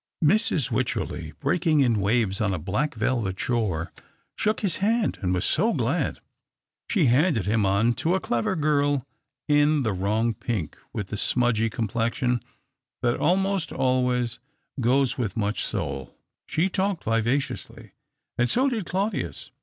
Mrs. 0.25 0.71
Wycherley— 0.71 1.33
breaking 1.41 1.81
in 1.81 1.99
waves 2.01 2.41
on 2.41 2.55
a 2.55 2.57
black 2.57 2.95
velvet 2.95 3.39
shore— 3.39 3.93
shook 4.35 4.61
his 4.61 4.77
hand 4.77 5.19
and 5.21 5.31
was 5.31 5.45
so 5.45 5.73
glad. 5.73 6.19
She 6.89 7.05
handed 7.05 7.45
him 7.45 7.67
on 7.67 7.93
to 8.01 8.15
a 8.15 8.19
clever 8.19 8.55
girl 8.55 9.05
in 9.47 9.83
the 9.83 9.93
wrong 9.93 10.33
pink, 10.33 10.75
with 10.91 11.09
the 11.09 11.17
smudgy 11.17 11.69
complexion 11.69 12.39
that 13.03 13.17
almost 13.19 13.71
always 13.71 14.39
goes 14.79 15.19
with 15.19 15.37
much 15.37 15.63
soul. 15.63 16.17
She 16.47 16.67
talked 16.67 17.03
vivaciously, 17.03 17.91
and 18.39 18.49
so 18.49 18.69
did 18.69 18.87
Claudius. 18.87 19.51